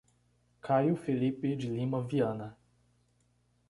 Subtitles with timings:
[0.61, 2.57] Caio Felipe de Lima Viana